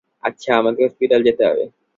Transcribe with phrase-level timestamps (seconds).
[0.23, 1.63] আচ্ছা, আমাকে হসপিটালে যেতে হবে।